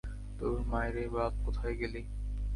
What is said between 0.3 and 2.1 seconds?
তোর মাইরে বাপ কোথায় গেলি?